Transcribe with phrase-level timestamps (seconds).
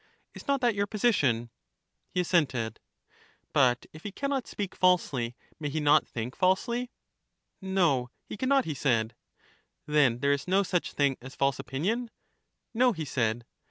[0.33, 1.51] Is not that your position?
[2.09, 2.79] He assented.
[3.53, 6.89] But if he can not speak falsely, may he not think falsely?
[7.61, 9.13] No, he can not, he said.
[9.85, 12.09] Then there is no such thing as false opinion?
[12.73, 13.45] No, he said.